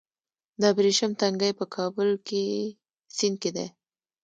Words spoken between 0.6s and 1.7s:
ابریشم تنګی په